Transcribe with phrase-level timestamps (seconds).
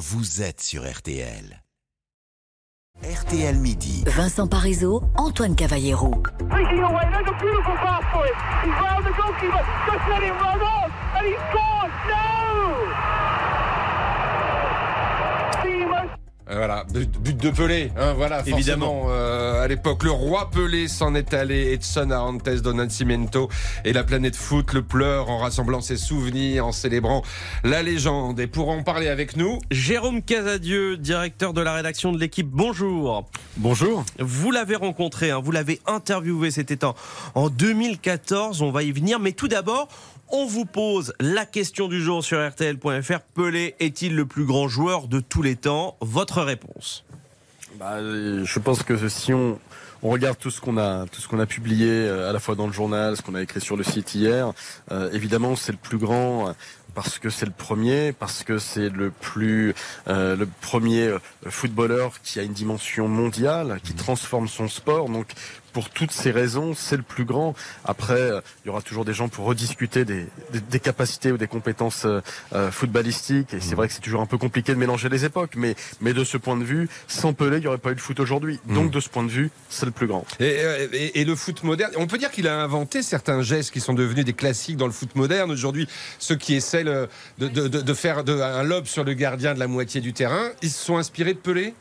[0.00, 1.62] vous êtes sur RTL.
[3.02, 4.02] RTL Midi.
[4.06, 6.22] Vincent Parisot, Antoine Cavallero.
[6.48, 6.80] Breaking
[16.60, 19.06] Voilà, but, but de Pelé, hein, voilà, Évidemment.
[19.08, 23.48] euh, à l'époque, le roi Pelé s'en est allé, Edson Arantes do Nascimento,
[23.86, 27.22] et la planète foot le pleure en rassemblant ses souvenirs, en célébrant
[27.64, 28.40] la légende.
[28.40, 33.24] Et pour en parler avec nous, Jérôme Casadieu, directeur de la rédaction de l'équipe, bonjour.
[33.56, 34.04] Bonjour.
[34.18, 36.94] Vous l'avez rencontré, hein, vous l'avez interviewé, c'était en,
[37.36, 39.88] en 2014, on va y venir, mais tout d'abord,
[40.32, 43.20] on vous pose la question du jour sur RTL.fr.
[43.34, 45.96] Pelé est-il le plus grand joueur de tous les temps?
[46.00, 47.04] Votre réponse
[47.78, 49.58] Bah, euh, je pense que si on,
[50.02, 53.22] regarde tout ce qu'on a, a publié euh, à la fois dans le journal, ce
[53.22, 54.52] qu'on a écrit sur le site hier,
[54.90, 56.54] euh, évidemment c'est le plus grand.
[56.92, 59.74] Parce que c'est le premier, parce que c'est le plus,
[60.08, 61.14] le premier
[61.46, 65.08] footballeur qui a une dimension mondiale, qui transforme son sport.
[65.08, 65.28] Donc,
[65.72, 67.54] pour toutes ces raisons, c'est le plus grand.
[67.84, 71.36] Après, euh, il y aura toujours des gens pour rediscuter des, des, des capacités ou
[71.38, 72.20] des compétences euh,
[72.52, 73.54] euh, footballistiques.
[73.54, 75.52] Et c'est vrai que c'est toujours un peu compliqué de mélanger les époques.
[75.56, 78.00] Mais, mais de ce point de vue, sans Pelé, il n'y aurait pas eu de
[78.00, 78.58] foot aujourd'hui.
[78.66, 80.24] Donc, de ce point de vue, c'est le plus grand.
[80.40, 80.58] et,
[80.92, 83.94] et- et le foot moderne, on peut dire qu'il a inventé certains gestes qui sont
[83.94, 85.50] devenus des classiques dans le foot moderne.
[85.50, 89.54] Aujourd'hui, ceux qui essaient le- de, de- de- de faire un lob sur le gardien
[89.54, 91.74] de la moitié du terrain, ils se sont inspirés de Pelé?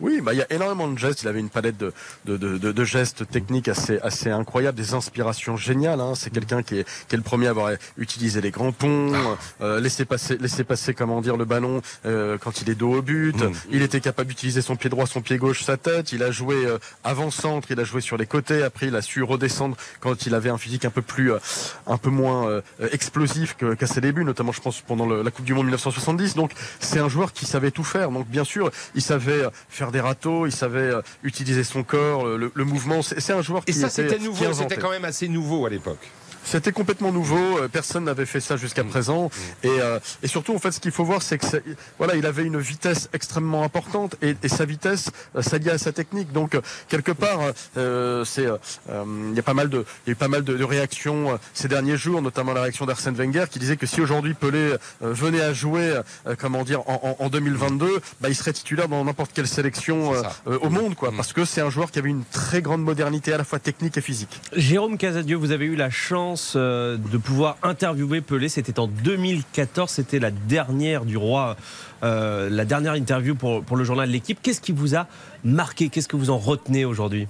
[0.00, 1.22] Oui, bah, il y a énormément de gestes.
[1.22, 1.92] Il avait une palette de,
[2.24, 6.00] de, de, de- gestes techniques assez, assez incroyables, des inspirations géniales.
[6.00, 6.14] Hein.
[6.14, 9.12] C'est quelqu'un qui est, qui est le premier à avoir utilisé les grands ponts,
[9.60, 13.02] euh, laisser passer, laisser passer, comment dire, le ballon euh, quand il est dos au
[13.02, 13.36] but.
[13.36, 13.52] Mm.
[13.70, 16.12] Il était capable d'utiliser son pied droit, son pied gauche, sa tête.
[16.12, 18.62] Il a joué euh, avant-centre, il a joué sur les côtés.
[18.62, 21.38] Après, il a su redescendre quand il avait un physique un peu plus, euh,
[21.86, 22.60] un peu moins euh,
[22.92, 26.34] explosif qu'à ses débuts, notamment, je pense, pendant le- la Coupe du Monde 1970.
[26.34, 28.10] Donc, c'est un joueur qui savait tout faire.
[28.10, 32.24] Donc, bien sûr, il savait euh, faire des râteaux, il savait euh, utiliser son corps,
[32.26, 33.02] le, le mouvement.
[33.02, 35.70] C'est un joueur qui Et ça, était- c'était nouveau, c'était quand même assez nouveau à
[35.70, 35.98] l'époque.
[36.44, 37.58] C'était complètement nouveau.
[37.58, 39.30] euh, Personne n'avait fait ça jusqu'à présent.
[39.62, 41.62] Et, euh, et surtout, en fait, ce qu'il faut voir, c'est que c'est-
[41.98, 45.92] voilà, il avait une vitesse extrêmement importante et, et sa vitesse euh, s'alliait à sa
[45.92, 46.32] technique.
[46.32, 47.38] Donc, euh, quelque part,
[47.76, 48.56] euh, c'est, euh,
[48.90, 50.64] euh, il y a pas mal de, il y a eu pas mal de, de
[50.64, 54.34] réactions euh, ces derniers jours, notamment la réaction d'Arsène Wenger, qui disait que si aujourd'hui
[54.34, 54.76] Pelé euh,
[55.12, 59.04] venait à jouer, euh, comment dire, en, en, en 2022, bah, il serait titulaire dans
[59.04, 60.12] n'importe quelle sélection
[60.46, 61.16] C'est au monde, quoi, Mm.
[61.16, 63.96] parce que c'est un joueur qui avait une très grande modernité à la fois technique
[63.96, 64.40] et physique.
[64.54, 68.48] Jérôme Casadieu, vous avez eu la chance euh, de pouvoir interviewer Pelé.
[68.48, 69.90] C'était en 2014.
[69.90, 71.56] C'était la dernière du roi,
[72.02, 74.38] euh, la dernière interview pour, pour le journal de l'équipe.
[74.42, 75.06] Qu'est-ce qui vous a
[75.44, 75.88] marqué?
[75.88, 77.26] Qu'est-ce que vous en retenez aujourd'hui?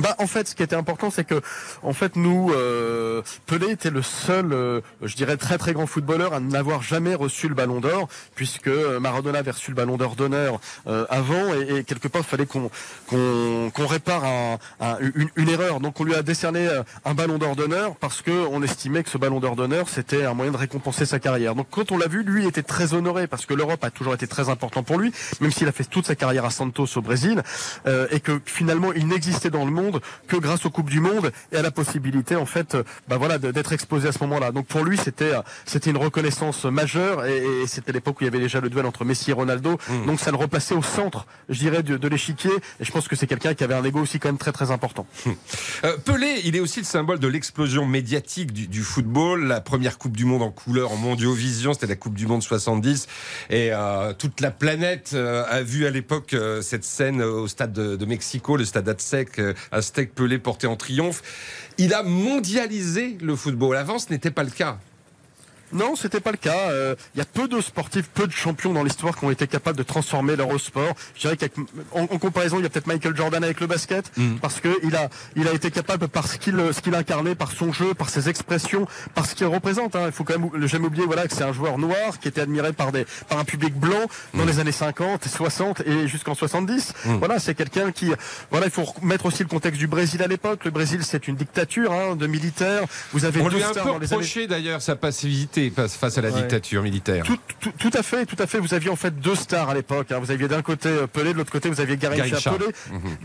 [0.00, 1.40] Bah en fait, ce qui était important, c'est que
[1.84, 6.34] en fait nous, euh, Pelé était le seul, euh, je dirais très très grand footballeur
[6.34, 10.16] à n'avoir jamais reçu le Ballon d'Or, puisque euh, Maradona avait reçu le Ballon d'Or
[10.16, 12.70] d'honneur euh, avant, et, et quelque part il fallait qu'on
[13.08, 15.78] qu'on répare un- un- une, une erreur.
[15.78, 19.10] Donc on lui a décerné euh, un Ballon d'Or d'honneur parce que on estimait que
[19.10, 21.54] ce Ballon d'Or d'honneur c'était un moyen de récompenser sa carrière.
[21.54, 24.26] Donc quand on l'a vu, lui était très honoré parce que l'Europe a toujours été
[24.26, 27.42] très important pour lui, même s'il a fait toute sa carrière à Santos au Brésil,
[27.86, 29.83] euh, et que finalement il n'existait dans le monde
[30.26, 33.38] que grâce aux coupes du monde et à la possibilité en fait, euh, bah voilà,
[33.38, 34.52] d'être exposé à ce moment-là.
[34.52, 38.26] Donc pour lui c'était euh, c'était une reconnaissance majeure et, et c'était l'époque où il
[38.26, 39.78] y avait déjà le duel entre Messi et Ronaldo.
[40.06, 42.50] Donc ça le replaçait au centre, je dirais, de, de l'échiquier.
[42.80, 44.70] Et je pense que c'est quelqu'un qui avait un ego aussi quand même très très
[44.70, 45.06] important.
[45.84, 49.46] Euh, Pelé, il est aussi le symbole de l'explosion médiatique du, du football.
[49.46, 53.06] La première Coupe du Monde en couleur, en mondiovision, c'était la Coupe du Monde 70.
[53.50, 57.96] Et euh, toute la planète euh, a vu à l'époque cette scène au stade de,
[57.96, 59.40] de Mexico, le stade Aztec,
[59.74, 61.22] Aztec Pelé porté en triomphe.
[61.78, 63.76] Il a mondialisé le football.
[63.76, 64.78] Avant, ce n'était pas le cas.
[65.74, 66.70] Non, c'était pas le cas.
[66.70, 69.46] Euh, Il y a peu de sportifs, peu de champions dans l'histoire qui ont été
[69.46, 70.94] capables de transformer leur sport.
[71.16, 74.60] Je dirais qu'en en comparaison, il y a peut-être Michael Jordan avec le basket, parce
[74.60, 77.72] que il a, il a été capable par ce qu'il, ce qu'il incarnait, par son
[77.72, 79.96] jeu, par ses expressions, par ce qu'il représente.
[79.96, 80.04] Hein.
[80.06, 82.72] Il faut quand même jamais oublier, voilà, que c'est un joueur noir qui était admiré
[82.72, 86.92] par des, par un public blanc dans les années 50, 60 et jusqu'en 70.
[87.18, 88.12] Voilà, c'est quelqu'un qui,
[88.50, 90.64] voilà, il faut remettre aussi le contexte du Brésil à l'époque.
[90.64, 92.84] Le Brésil, c'est une dictature hein, de militaires.
[93.12, 96.20] Vous avez On deux lui a un peu années d'ailleurs sa passivité face face à
[96.22, 96.40] la Ouais.
[96.42, 97.24] dictature militaire.
[97.24, 98.58] tout, tout, tout à fait, tout à fait.
[98.58, 100.10] Vous aviez en fait deux stars à l'époque.
[100.12, 100.18] hein.
[100.20, 102.52] Vous aviez d'un côté euh, Pelé, de l'autre côté vous aviez Garincha.
[102.52, 102.66] Pelé,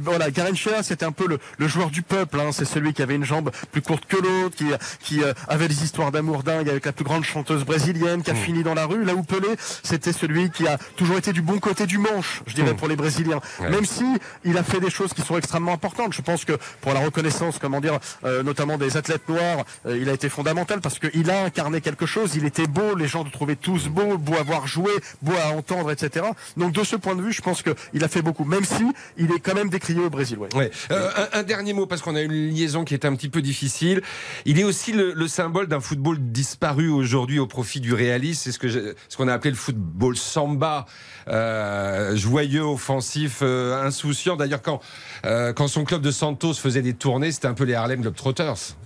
[0.00, 2.38] voilà, Garincha, c'était un peu le, le joueur du peuple.
[2.40, 2.50] Hein.
[2.52, 4.66] C'est celui qui avait une jambe plus courte que l'autre, qui,
[5.00, 8.34] qui euh, avait des histoires d'amour dingues avec la plus grande chanteuse brésilienne, qui a
[8.34, 9.04] fini dans la rue.
[9.04, 9.48] Là où Pelé,
[9.82, 12.76] c'était celui qui a toujours été du bon côté du manche, je dirais, Mm.
[12.76, 13.40] pour les Brésiliens.
[13.60, 13.70] Ouais.
[13.70, 14.04] Même si
[14.44, 16.12] il a fait des choses qui sont extrêmement importantes.
[16.12, 20.08] Je pense que pour la reconnaissance, comment dire, euh, notamment des athlètes noirs, euh, il
[20.08, 22.27] a été fondamental parce qu'il a incarné quelque chose.
[22.28, 22.36] Chose.
[22.36, 24.92] Il était beau, les gens le trouvaient tous beaux, beau à voir jouer,
[25.22, 26.26] beau à entendre, etc.
[26.56, 28.84] Donc de ce point de vue, je pense qu'il a fait beaucoup, même si
[29.16, 30.38] il est quand même décrié au Brésil.
[30.38, 30.48] Ouais.
[30.54, 30.70] Ouais.
[30.90, 33.42] Euh, un, un dernier mot, parce qu'on a une liaison qui est un petit peu
[33.42, 34.02] difficile.
[34.44, 38.50] Il est aussi le, le symbole d'un football disparu aujourd'hui au profit du réalisme.
[38.50, 40.86] C'est ce qu'on a appelé le football samba,
[41.28, 44.36] euh, joyeux, offensif, euh, insouciant.
[44.36, 44.80] D'ailleurs, quand,
[45.22, 48.76] quand son club de Santos faisait des tournées, c'était un peu les Harlem Globetrotters.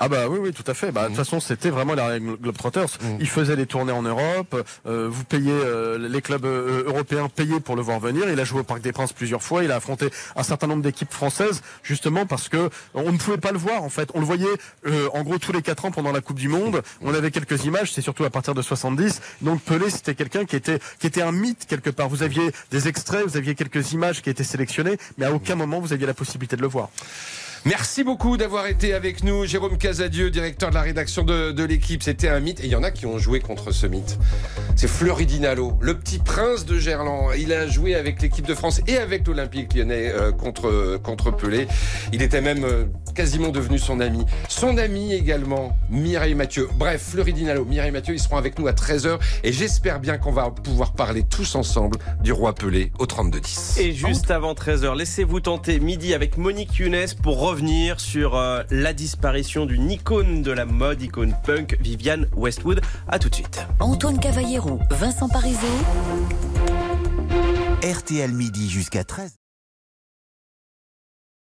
[0.00, 0.90] Ah bah oui, oui, tout à fait.
[0.90, 2.98] Bah, de toute façon, c'était vraiment la Globetrotters.
[3.20, 4.54] Ils faisaient des tournées en Europe.
[4.86, 8.28] euh, vous payez, euh, les clubs euh, européens payaient pour le voir venir.
[8.28, 9.62] Il a joué au Parc des Princes plusieurs fois.
[9.64, 13.52] Il a affronté un certain nombre d'équipes françaises, justement parce que on ne pouvait pas
[13.52, 14.08] le voir en fait.
[14.14, 14.46] On le voyait
[14.86, 16.82] euh, en gros tous les quatre ans pendant la Coupe du Monde.
[17.00, 17.92] On avait quelques images.
[17.92, 19.20] C'est surtout à partir de 70.
[19.42, 22.08] Donc Pelé, c'était quelqu'un qui était qui était un mythe quelque part.
[22.08, 25.78] Vous aviez des extraits, vous aviez quelques images qui étaient sélectionnées, mais à aucun moment
[25.80, 26.88] vous aviez la possibilité de le voir.
[27.66, 29.46] Merci beaucoup d'avoir été avec nous.
[29.46, 32.02] Jérôme Casadieu, directeur de la rédaction de, l'équipe.
[32.02, 32.60] C'était un mythe.
[32.60, 34.18] Et il y en a qui ont joué contre ce mythe.
[34.76, 37.30] C'est Fleury Dinalo, le petit prince de Gerland.
[37.38, 41.66] Il a joué avec l'équipe de France et avec l'Olympique lyonnais euh, contre, contre Pelé.
[42.12, 42.84] Il était même euh,
[43.14, 44.26] quasiment devenu son ami.
[44.50, 46.68] Son ami également, Mireille Mathieu.
[46.76, 49.18] Bref, Fleury Dinalo, Mireille Mathieu, ils seront avec nous à 13h.
[49.42, 53.80] Et j'espère bien qu'on va pouvoir parler tous ensemble du roi Pelé au 32-10.
[53.80, 58.92] Et juste avant 13h, laissez-vous tenter midi avec Monique Younes pour revenir sur euh, la
[58.92, 62.80] disparition d'une icône de la mode, icône punk, Viviane Westwood.
[63.06, 63.64] À tout de suite.
[63.78, 65.60] Antoine Cavallero, Vincent Parisot.
[67.84, 69.43] RTL Midi jusqu'à 13.